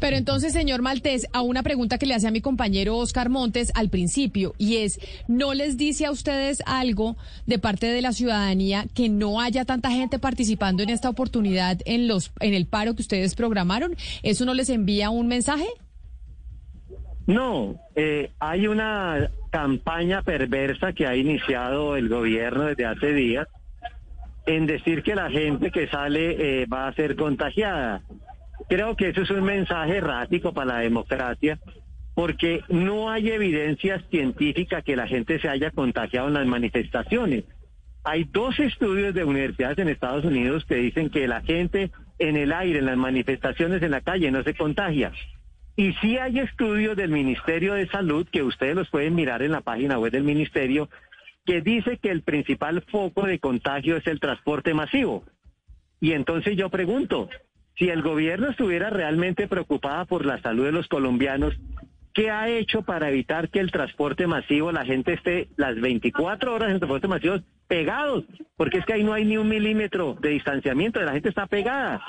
[0.00, 3.72] Pero entonces, señor Maltés, a una pregunta que le hace a mi compañero Oscar Montes
[3.74, 7.16] al principio, y es, ¿no les dice a ustedes algo
[7.46, 12.08] de parte de la ciudadanía que no haya tanta gente participando en esta oportunidad en,
[12.08, 13.96] los, en el paro que ustedes programaron?
[14.22, 15.66] ¿Eso no les envía un mensaje?
[17.26, 23.48] No, eh, hay una campaña perversa que ha iniciado el gobierno desde hace días
[24.46, 28.00] en decir que la gente que sale eh, va a ser contagiada.
[28.68, 31.58] Creo que eso es un mensaje errático para la democracia,
[32.14, 37.44] porque no hay evidencia científica que la gente se haya contagiado en las manifestaciones.
[38.04, 42.52] Hay dos estudios de universidades en Estados Unidos que dicen que la gente en el
[42.52, 45.12] aire, en las manifestaciones en la calle, no se contagia.
[45.76, 49.60] Y sí hay estudios del Ministerio de Salud, que ustedes los pueden mirar en la
[49.60, 50.88] página web del Ministerio,
[51.46, 55.24] que dice que el principal foco de contagio es el transporte masivo.
[56.00, 57.28] Y entonces yo pregunto,
[57.78, 61.54] si el gobierno estuviera realmente preocupada por la salud de los colombianos,
[62.12, 66.68] ¿qué ha hecho para evitar que el transporte masivo, la gente esté las 24 horas
[66.68, 67.36] en el transporte masivo
[67.68, 68.24] pegados?
[68.56, 72.02] Porque es que ahí no hay ni un milímetro de distanciamiento, la gente está pegada.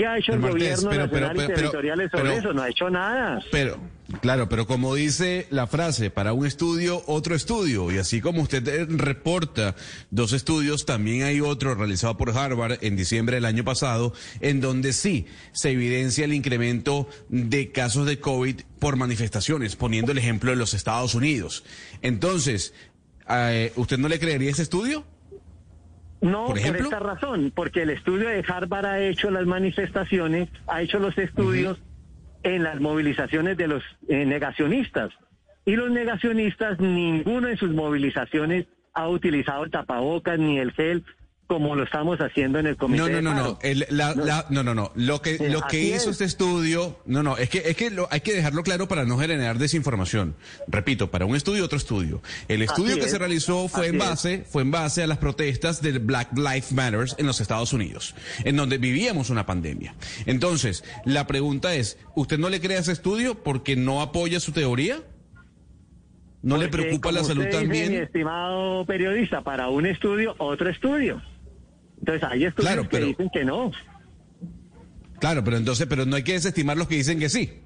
[0.00, 2.54] ¿Qué ha hecho el, gobierno nacional y territoriales sobre eso?
[2.54, 3.38] No ha hecho nada.
[3.52, 3.76] Pero,
[4.22, 7.92] claro, pero como dice la frase, para un estudio, otro estudio.
[7.92, 9.76] Y así como usted eh, reporta
[10.10, 14.94] dos estudios, también hay otro realizado por Harvard en diciembre del año pasado, en donde
[14.94, 20.56] sí se evidencia el incremento de casos de COVID por manifestaciones, poniendo el ejemplo de
[20.56, 21.62] los Estados Unidos.
[22.00, 22.72] Entonces,
[23.28, 25.04] eh, ¿usted no le creería ese estudio?
[26.20, 30.98] No, ¿Por, esta razón, porque el estudio de Harvard ha hecho las manifestaciones, ha hecho
[30.98, 31.80] los estudios
[32.42, 35.10] en las movilizaciones de los eh, negacionistas.
[35.64, 41.04] Y los negacionistas, ninguno en sus movilizaciones ha utilizado el tapabocas ni el gel
[41.50, 43.02] como lo estamos haciendo en el comité.
[43.02, 43.42] No, no, de no, paro.
[43.44, 44.92] no, el- la- la- no, no, no.
[44.94, 46.06] Lo que, Sí, lo que hizo es.
[46.12, 49.18] este estudio, no, no, es que, es que lo- hay que dejarlo claro para no
[49.18, 50.36] generar desinformación.
[50.68, 52.22] Repito, para un estudio, otro estudio.
[52.46, 53.10] El estudio Así que es.
[53.10, 54.00] se realizó fue en es.
[54.00, 58.14] base, fue en base a las protestas del Black Lives Matters en los Estados Unidos,
[58.44, 59.96] en donde vivíamos una pandemia.
[60.26, 64.52] Entonces, la pregunta es, ¿usted no le cree a ese estudio porque no apoya su
[64.52, 65.00] teoría?
[66.42, 67.90] ¿No le preocupa la salud usted dice, también?
[67.92, 71.20] Mi estimado periodista, para un estudio, otro estudio.
[72.00, 73.70] Entonces hay estudios Claro, pero- que dicen que no.
[75.20, 77.60] Claro, pero entonces, pero no hay que desestimar los que dicen que sí.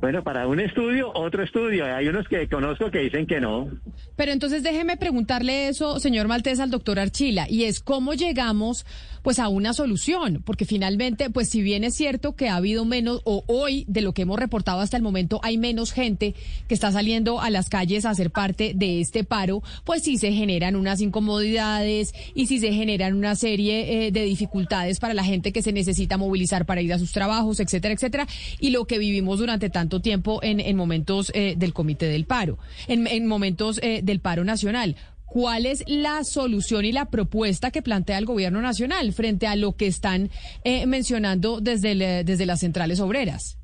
[0.00, 1.86] Bueno, para un estudio, otro estudio.
[1.86, 3.68] Hay unos que conozco que dicen que no.
[4.14, 8.84] Pero entonces déjeme preguntarle eso, señor Maltés, al doctor Archila, y es cómo llegamos
[9.22, 13.22] pues a una solución, porque finalmente, pues si bien es cierto que ha habido menos,
[13.24, 16.36] o hoy de lo que hemos reportado hasta el momento, hay menos gente
[16.68, 20.30] que está saliendo a las calles a ser parte de este paro, pues sí se
[20.30, 25.52] generan unas incomodidades y sí se generan una serie eh, de dificultades para la gente
[25.52, 28.28] que se necesita movilizar para ir a sus trabajos, etcétera, etcétera,
[28.60, 32.58] y lo que vivimos durante tanto tiempo en, en momentos eh, del comité del paro,
[32.88, 34.96] en, en momentos eh, del paro nacional.
[35.26, 39.76] ¿Cuál es la solución y la propuesta que plantea el gobierno nacional frente a lo
[39.76, 40.30] que están
[40.64, 43.58] eh, mencionando desde, el, desde las centrales obreras?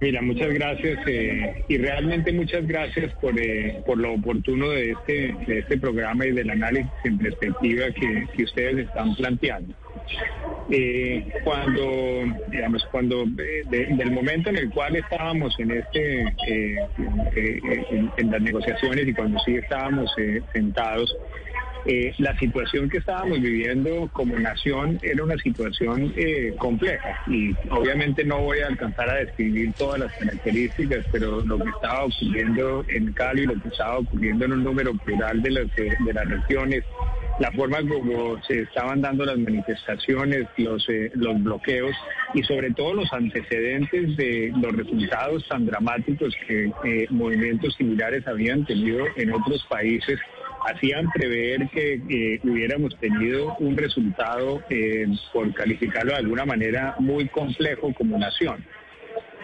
[0.00, 5.34] Mira, muchas gracias eh, y realmente muchas gracias por, eh, por lo oportuno de este,
[5.46, 9.74] de este programa y del análisis en perspectiva que ustedes están planteando.
[10.70, 16.76] Eh, cuando, digamos, cuando eh, de- del momento en el cual estábamos en este, eh,
[18.16, 20.14] en, las negociaciones y cuando sí estábamos
[20.52, 21.16] sentados,
[22.18, 27.22] la situación que estábamos viviendo como nación era una situación eh, compleja.
[27.28, 32.04] Y obviamente no voy a alcanzar a describir todas las características, pero lo que estaba
[32.04, 36.28] ocurriendo en Cali, lo que estaba ocurriendo en un número plural de las, de las
[36.28, 36.84] regiones,
[37.38, 41.94] la forma como se estaban dando las manifestaciones, los, eh, los bloqueos
[42.34, 48.64] y sobre todo los antecedentes de los resultados tan dramáticos que eh, movimientos similares habían
[48.64, 50.18] tenido en otros países
[50.66, 57.28] hacían prever que eh, hubiéramos tenido un resultado, eh, por calificarlo de alguna manera, muy
[57.28, 58.64] complejo como nación.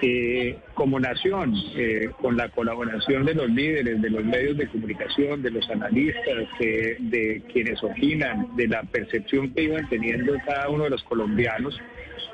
[0.03, 5.41] Eh, como nación, eh, con la colaboración de los líderes, de los medios de comunicación,
[5.41, 10.91] de los analistas, de quienes opinan, de la percepción que iban teniendo cada uno de
[10.91, 11.81] los colombianos,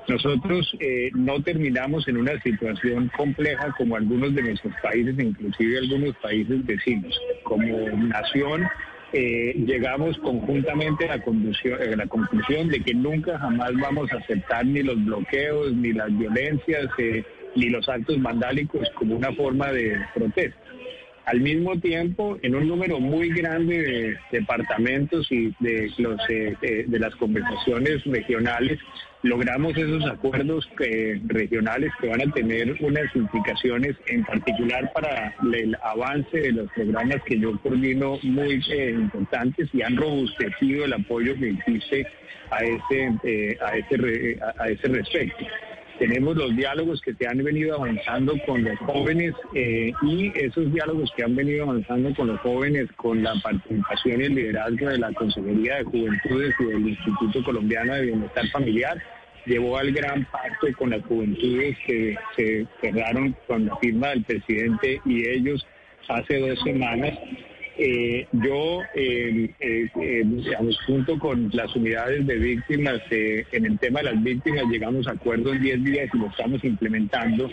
[0.09, 6.17] nosotros eh, no terminamos en una situación compleja como algunos de nuestros países, inclusive algunos
[6.17, 7.15] países vecinos.
[7.45, 8.67] Como nación,
[9.13, 14.83] llegamos conjuntamente a la, a la conclusión de que nunca jamás vamos a aceptar ni
[14.83, 16.89] los bloqueos, ni las violencias,
[17.57, 20.61] ni los actos vandálicos como una forma de protesta.
[21.27, 26.85] Al mismo tiempo, en un número muy grande de departamentos y de, los, eh, eh,
[26.89, 28.81] de las conversaciones regionales,
[29.23, 35.77] logramos esos acuerdos que- regionales que van a tener unas implicaciones en particular para el
[35.83, 41.37] avance de los programas que yo coordino muy eh, importantes y han robustecido el apoyo
[41.37, 42.07] que existe
[42.51, 45.45] a ese, eh, a ese, a ese respecto
[46.01, 51.13] tenemos los diálogos que se han venido avanzando con los jóvenes eh, y esos diálogos
[51.15, 55.13] que han venido avanzando con los jóvenes con la participación y el liderazgo de la
[55.13, 58.97] Consejería de Juventudes y del Instituto Colombiano de Bienestar Familiar
[59.45, 65.03] llevó al gran pacto con las juventudes que se cerraron con la firma del presidente
[65.05, 65.67] y ellos
[66.09, 67.13] hace dos semanas
[67.83, 74.01] eh, yo, eh, eh, digamos, junto con las unidades de víctimas, eh, en el tema
[74.01, 77.51] de las víctimas llegamos a acuerdo en 10 días y lo estamos implementando.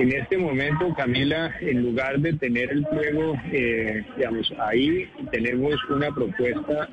[0.00, 6.12] En este momento, Camila, en lugar de tener el pliego, eh, digamos, ahí tenemos una
[6.14, 6.88] propuesta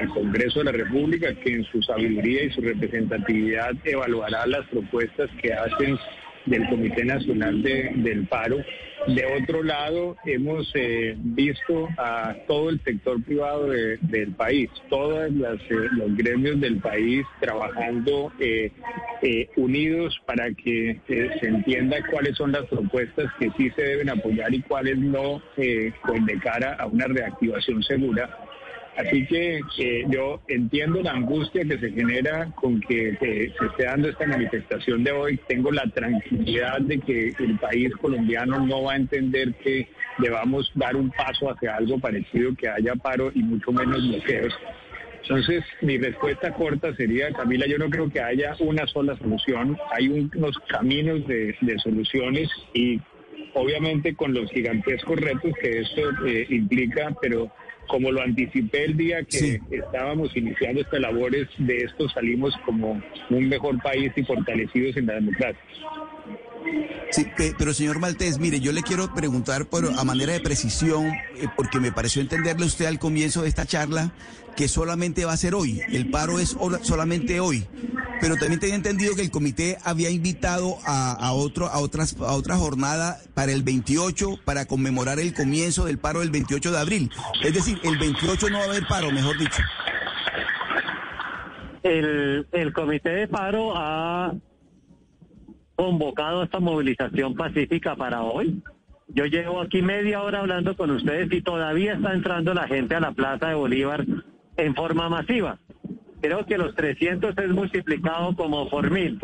[0.00, 5.28] al Congreso de la República que en su sabiduría y su representatividad evaluará las propuestas
[5.42, 5.98] que hacen
[6.46, 8.58] del Comité Nacional de- del Paro.
[9.06, 15.30] De otro lado, hemos eh, visto a todo el sector privado de- del país, todos
[15.32, 15.58] los
[16.16, 18.70] gremios del país trabajando eh,
[19.22, 24.10] eh, unidos para que eh, se entienda cuáles son las propuestas que sí se deben
[24.10, 28.28] apoyar y cuáles no, eh, con de cara a una reactivación segura.
[28.98, 34.08] Así que eh, yo entiendo la angustia que se genera con que se esté dando
[34.08, 35.38] esta manifestación de hoy.
[35.46, 39.86] Tengo la tranquilidad de que el país colombiano no va a entender que
[40.18, 44.52] debamos dar un paso hacia algo parecido, que haya paro y mucho menos bloqueos.
[45.22, 49.78] Entonces, mi respuesta corta sería, Camila, yo no creo que haya una sola solución.
[49.92, 53.00] Hay un- unos caminos de, de soluciones y
[53.54, 57.48] obviamente con los gigantescos retos que esto eh, implica, pero
[57.88, 63.48] como lo anticipé el día que estábamos iniciando estas labores, de esto salimos como un
[63.48, 65.60] mejor país y fortalecidos en la democracia.
[67.10, 71.46] Sí, pero señor Maltés, mire, yo le quiero preguntar por, a manera de precisión, eh,
[71.56, 74.12] porque me pareció entenderle usted al comienzo de esta charla
[74.56, 77.64] que solamente va a ser hoy, el paro es solamente hoy,
[78.20, 82.32] pero también tenía entendido que el comité había invitado a, a, otro, a, otras, a
[82.32, 87.10] otra jornada para el 28, para conmemorar el comienzo del paro del 28 de abril.
[87.44, 89.62] Es decir, el 28 no va a haber paro, mejor dicho.
[91.84, 94.34] El, el comité de paro ha
[95.78, 98.60] convocado esta movilización pacífica para hoy.
[99.06, 103.00] Yo llevo aquí media hora hablando con ustedes y todavía está entrando la gente a
[103.00, 104.04] la Plaza de Bolívar
[104.56, 105.60] en forma masiva.
[106.20, 109.20] Creo que los 300 es multiplicado como por mil.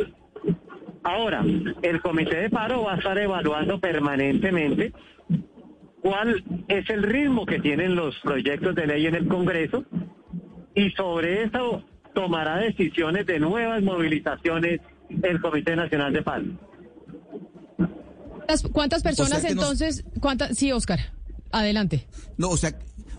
[1.02, 1.44] Ahora,
[1.82, 4.92] el comité de paro va a estar evaluando permanentemente
[6.02, 9.84] cuál es el ritmo que tienen los proyectos de ley en el Congreso
[10.76, 11.82] y sobre eso
[12.14, 16.42] tomará decisiones de nuevas movilizaciones el Comité Nacional de Paz.
[18.72, 20.04] ¿Cuántas personas entonces?
[20.20, 20.56] ¿cuántas?
[20.56, 21.00] Sí, Oscar,
[21.50, 22.06] adelante.
[22.36, 22.74] No, o sea,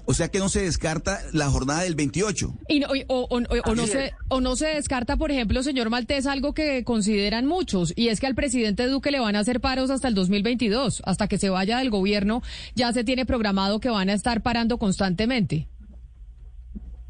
[0.05, 2.53] o sea que no se descarta la jornada del 28.
[2.67, 3.27] Y o,
[3.75, 8.09] no se, o no se descarta, por ejemplo, señor Maltés, algo que consideran muchos, y
[8.09, 11.39] es que al presidente Duque le van a hacer paros hasta el 2022, hasta que
[11.39, 12.43] se vaya del gobierno,
[12.75, 15.67] ya se tiene programado que van a estar parando constantemente.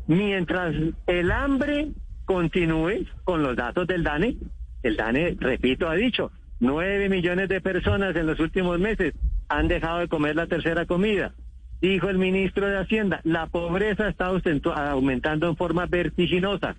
[0.07, 0.73] Mientras
[1.07, 1.91] el hambre
[2.25, 4.37] continúe con los datos del DANE,
[4.87, 9.13] el DANE, repito, ha dicho, nueve millones de personas en los últimos meses
[9.49, 11.33] han dejado de comer la tercera comida.
[11.81, 16.75] Dijo el ministro de Hacienda, la pobreza está aumentando en forma vertiginosa.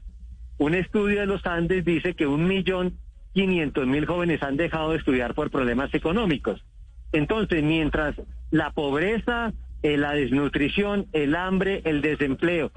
[0.58, 2.94] Un estudio de los Andes dice que un millón
[3.34, 6.64] quinientos mil jóvenes han dejado de estudiar por problemas económicos.
[7.12, 8.14] Entonces, mientras
[8.50, 9.52] la pobreza,
[9.82, 12.70] eh, la desnutrición, el hambre, el desempleo,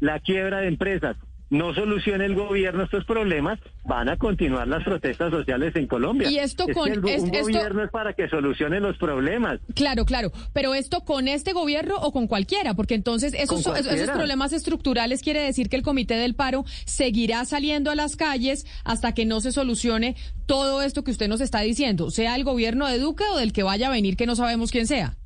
[0.00, 1.16] la quiebra de empresas
[1.50, 6.30] no solucione el gobierno estos problemas, van a continuar las protestas sociales en Colombia.
[6.30, 9.60] Y esto con el, un gobierno es para que solucione los problemas.
[9.74, 14.52] Claro, claro, pero esto con este gobierno o con cualquiera, porque entonces esos, esos problemas
[14.52, 19.26] estructurales quiere decir que el comité del paro seguirá saliendo a las calles hasta que
[19.26, 20.16] no se solucione
[20.46, 23.62] todo esto que usted nos está diciendo, sea el gobierno de Duque o del que
[23.62, 25.16] vaya a venir que no sabemos quién sea.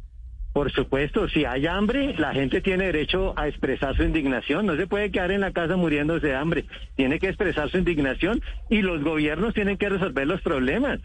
[0.58, 4.66] Por supuesto, si hay hambre, la gente tiene derecho a expresar su indignación.
[4.66, 6.64] No se puede quedar en la casa muriéndose de hambre.
[6.96, 10.98] Tiene que expresar su indignación y los gobiernos tienen que resolver los problemas.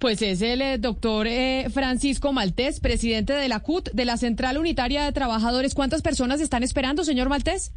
[0.00, 4.58] Pues es el eh, doctor eh, Francisco Maltés, presidente de la CUT, de la Central
[4.58, 5.74] Unitaria de Trabajadores.
[5.76, 7.72] ¿Cuántas personas están esperando, señor Maltés?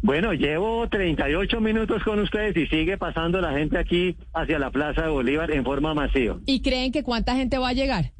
[0.00, 5.02] Bueno, llevo 38 minutos con ustedes y sigue pasando la gente aquí hacia la Plaza
[5.02, 6.40] de Bolívar en forma masiva.
[6.44, 8.10] ¿Y creen que cuánta gente va a llegar?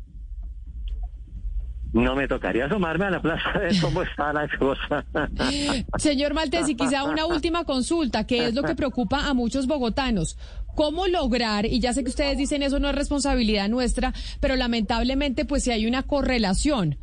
[1.93, 5.05] No me tocaría asomarme a la plaza de cómo está la cosa.
[5.99, 10.39] Señor Maltés, y quizá una última consulta, que es lo que preocupa a muchos bogotanos.
[10.75, 15.45] ¿Cómo lograr, y ya sé que ustedes dicen eso no es responsabilidad nuestra, pero lamentablemente
[15.45, 16.97] pues si hay una correlación,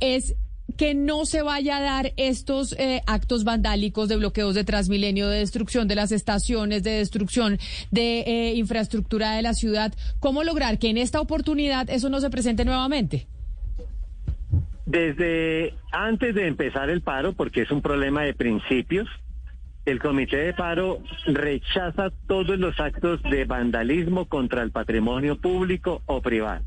[0.00, 0.34] es
[0.76, 5.38] que no se vaya a dar estos eh, actos vandálicos de bloqueos de Transmilenio, de
[5.38, 7.58] destrucción de las estaciones, de destrucción
[7.90, 9.94] de eh, infraestructura de la ciudad.
[10.18, 13.28] ¿Cómo lograr que en esta oportunidad eso no se presente nuevamente?
[14.86, 19.08] Desde antes de empezar el paro, porque es un problema de principios,
[19.84, 26.22] el comité de paro rechaza todos los actos de vandalismo contra el patrimonio público o
[26.22, 26.64] privado.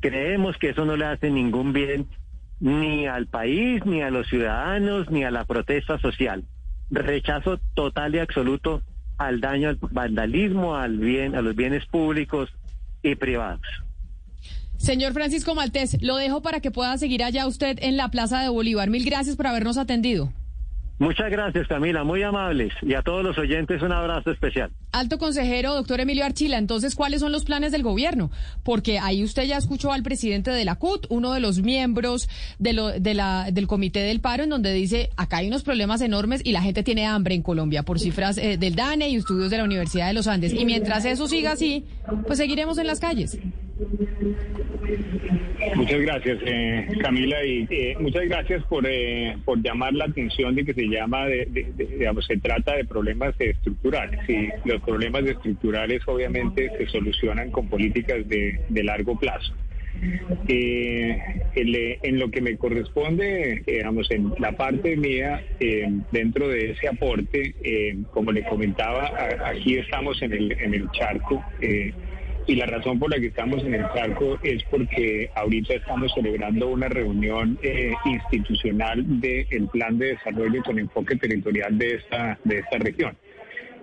[0.00, 2.06] Creemos que eso no le hace ningún bien
[2.60, 6.44] ni al país, ni a los ciudadanos, ni a la protesta social.
[6.90, 8.82] Rechazo total y absoluto
[9.18, 12.50] al daño al vandalismo, al bien, a los bienes públicos
[13.02, 13.66] y privados.
[14.84, 18.50] Señor Francisco Maltés, lo dejo para que pueda seguir allá usted en la Plaza de
[18.50, 18.90] Bolívar.
[18.90, 20.30] Mil gracias por habernos atendido.
[20.98, 22.74] Muchas gracias, Camila, muy amables.
[22.82, 24.70] Y a todos los oyentes un abrazo especial.
[24.92, 28.30] Alto consejero, doctor Emilio Archila, entonces, ¿cuáles son los planes del gobierno?
[28.62, 32.28] Porque ahí usted ya escuchó al presidente de la CUT, uno de los miembros
[32.58, 36.02] de lo, de la, del Comité del Paro, en donde dice, acá hay unos problemas
[36.02, 39.50] enormes y la gente tiene hambre en Colombia, por cifras eh, del DANE y estudios
[39.50, 40.52] de la Universidad de los Andes.
[40.52, 41.86] Y mientras eso siga así,
[42.26, 43.38] pues seguiremos en las calles.
[45.74, 50.64] Muchas gracias, eh, Camila, y eh, muchas gracias por, eh, por llamar la atención de
[50.64, 51.46] que se llama, de,
[51.76, 54.20] digamos, se trata de problemas estructurales.
[54.28, 59.52] Y los problemas estructurales obviamente se solucionan con políticas de, de largo plazo.
[60.46, 65.42] en lo que me corresponde, digamos, en la parte mía,
[66.12, 67.54] dentro de ese aporte,
[68.12, 69.12] como le comentaba,
[69.46, 71.42] aquí estamos en el, en el charco
[72.46, 76.68] Y la razón por la que estamos en el charco es porque ahorita estamos celebrando
[76.68, 82.78] una reunión eh, institucional del plan de desarrollo con enfoque territorial de esta, de esta
[82.78, 83.16] región.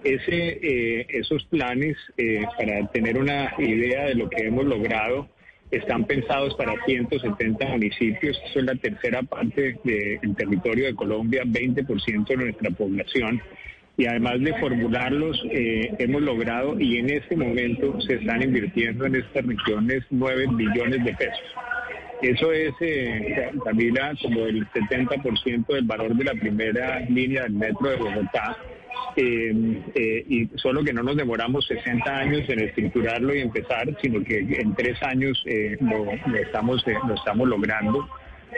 [0.03, 5.27] Ese, eh, esos planes, eh, para tener una idea de lo que hemos logrado,
[5.71, 8.39] están pensados para 170 municipios.
[8.45, 13.41] Eso es la tercera parte del territorio de Colombia, 20% de nuestra población
[13.97, 19.15] y además de formularlos, eh, hemos logrado y en este momento se están invirtiendo en
[19.15, 21.55] estas regiones 9 billones de pesos.
[22.21, 27.89] Eso es, eh, Camila, como el 70% del valor de la primera línea del metro
[27.89, 28.57] de Bogotá.
[29.15, 34.23] Eh, eh, y solo que no nos demoramos 60 años en estructurarlo y empezar, sino
[34.23, 35.43] que en tres años
[35.79, 38.07] lo, estamos, lo estamos logrando.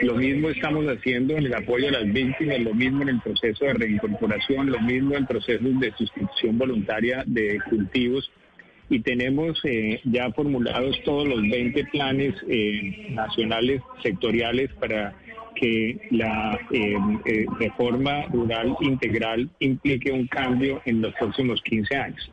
[0.02, 3.64] Lo mismo estamos haciendo en el apoyo a las víctimas, lo mismo en el proceso
[3.64, 8.30] de reincorporación, lo mismo en procesos de sustitución voluntaria de cultivos.
[8.90, 15.14] Y tenemos eh, ya formulados todos los 20 planes eh, nacionales sectoriales para
[15.54, 22.30] que la eh, reforma rural integral implique un cambio en los próximos 15 años.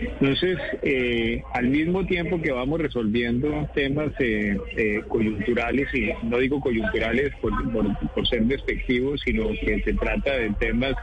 [0.00, 6.60] Entonces, eh, al mismo tiempo que vamos resolviendo temas eh, eh, coyunturales, y no digo
[6.60, 10.94] coyunturales por, por, ser despectivos, sino que se trata de temas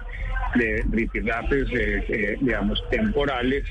[0.56, 1.68] de rifirrafes,
[2.42, 3.64] digamos, temporales,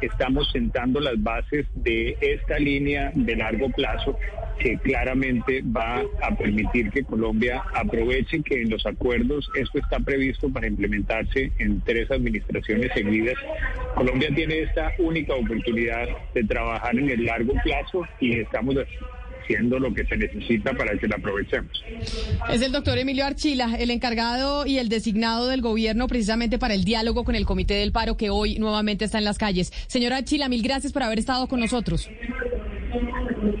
[0.00, 4.18] estamos sentando las bases de esta línea de largo plazo
[4.58, 10.48] que claramente va a permitir que Colombia aproveche que en los acuerdos esto está previsto
[10.52, 13.36] para implementarse en tres administraciones seguidas.
[13.94, 18.76] Colombia tiene esta única oportunidad de trabajar en el largo plazo y estamos
[19.56, 21.82] lo que se necesita para que aprovechemos.
[22.50, 26.84] Es el doctor Emilio Archila, el encargado y el designado del gobierno precisamente para el
[26.84, 29.72] diálogo con el Comité del Paro que hoy nuevamente está en las calles.
[29.86, 32.08] Señora Archila, mil gracias por haber estado con nosotros.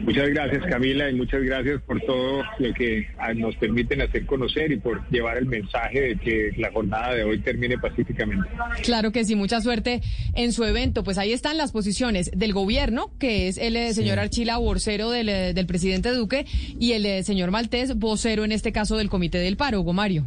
[0.04, 4.72] Muchas gracias Camila y muchas gracias por todo lo que ah, nos permiten hacer conocer
[4.72, 8.48] y por llevar el mensaje de que la jornada de hoy termine pacíficamente.
[8.82, 10.00] Claro que sí, mucha suerte
[10.34, 11.04] en su evento.
[11.04, 15.28] Pues ahí están las posiciones del gobierno, que es el eh, señor Archila, vocero del,
[15.28, 16.46] eh, del, presidente Duque,
[16.78, 20.24] y el eh, señor Maltés, vocero en este caso del Comité del Paro, Hugo Mario.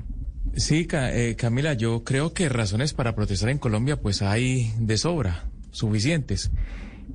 [0.55, 0.85] Sí,
[1.37, 6.51] Camila, yo creo que razones para protestar en Colombia pues hay de sobra, suficientes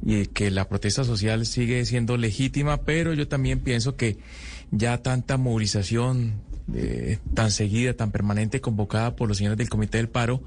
[0.06, 4.18] y que la protesta social sigue siendo legítima, pero yo también pienso que
[4.70, 6.34] ya tanta movilización
[6.72, 10.44] eh, tan seguida, tan permanente, convocada por los señores del Comité del Paro,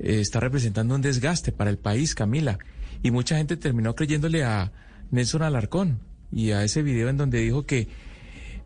[0.00, 2.58] eh, está representando un desgaste para el país, Camila.
[3.00, 4.72] Y mucha gente terminó creyéndole a
[5.12, 6.00] Nelson Alarcón
[6.32, 7.86] y a ese video en donde dijo que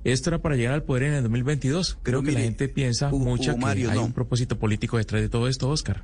[0.04, 1.98] esto era para llegar al poder en el 2022.
[2.02, 5.68] Creo que la gente piensa mucho que hay un propósito político detrás de todo esto,
[5.68, 6.02] Oscar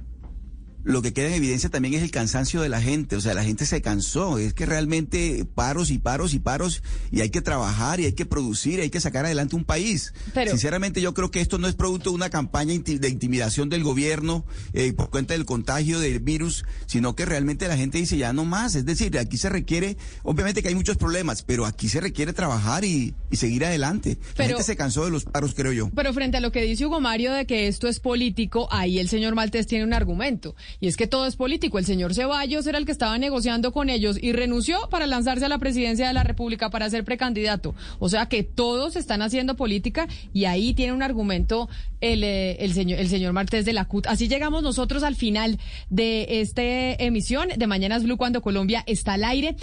[0.87, 3.43] lo que queda en evidencia también es el cansancio de la gente, o sea, la
[3.43, 6.81] gente se cansó, es que realmente paros y paros y paros
[7.11, 10.15] y hay que trabajar y hay que producir, y hay que sacar adelante un país.
[10.49, 14.45] Sinceramente yo creo que esto no es producto de una campaña de intimidación del gobierno
[14.75, 18.45] eh, por cuenta del contagio del virus, sino que realmente la gente dice ya no
[18.45, 22.33] más, es decir, aquí se requiere, obviamente que hay muchos problemas, pero aquí se requiere
[22.33, 24.19] trabajar y, seguir adelante.
[24.39, 25.91] la gente se cansó de los paros, creo yo.
[25.95, 29.11] Pero frente a lo que dice Hugo Mario de que esto es político, ahí el
[29.11, 30.55] señor Maltés tiene un argumento.
[30.81, 31.79] Y es que todo es político.
[31.79, 35.49] El señor Ceballos era el que estaba negociando con ellos y renunció para lanzarse a
[35.49, 37.75] la presidencia de la República para ser precandidato.
[37.99, 41.69] O sea que todos están haciendo política y ahí tiene un argumento
[42.01, 44.07] el, eh, señor, el señor de la CUT.
[44.07, 45.59] Así llegamos nosotros al final
[45.91, 49.57] de esta emisión de Mañanas Blue cuando Colombia está al aire.